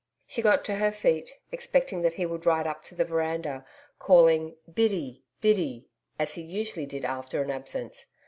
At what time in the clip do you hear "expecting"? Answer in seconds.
1.51-2.01